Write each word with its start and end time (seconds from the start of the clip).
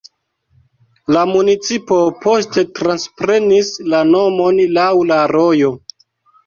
La 1.15 1.25
municipo 1.31 1.99
poste 2.25 2.65
transprenis 2.81 3.71
la 3.95 4.01
nomon 4.17 4.61
laŭ 4.81 4.93
la 5.13 5.25
rojo. 5.39 5.77